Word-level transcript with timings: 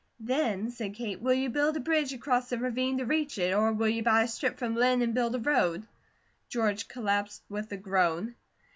"Then," 0.25 0.71
said 0.71 0.95
Kate, 0.95 1.21
"will 1.21 1.35
you 1.35 1.51
build 1.51 1.77
a 1.77 1.79
bridge 1.79 2.11
across 2.11 2.49
the 2.49 2.57
ravine 2.57 2.97
to 2.97 3.05
reach 3.05 3.37
it, 3.37 3.53
or 3.53 3.71
will 3.71 3.87
you 3.87 4.01
buy 4.01 4.23
a 4.23 4.27
strip 4.27 4.57
from 4.57 4.73
Linn 4.75 5.03
and 5.03 5.13
build 5.13 5.35
a 5.35 5.39
road?" 5.39 5.83
George 6.49 6.87
collapsed 6.87 7.43
with 7.49 7.71
a 7.71 7.77
groan. 7.77 8.33